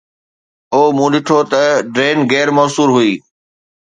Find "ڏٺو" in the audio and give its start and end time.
1.13-1.39